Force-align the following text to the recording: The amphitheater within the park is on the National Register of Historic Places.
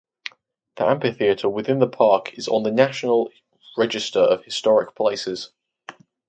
The 0.77 0.85
amphitheater 0.87 1.47
within 1.47 1.77
the 1.77 1.87
park 1.87 2.33
is 2.35 2.47
on 2.47 2.63
the 2.63 2.71
National 2.71 3.29
Register 3.77 4.17
of 4.21 4.43
Historic 4.43 4.95
Places. 4.95 5.51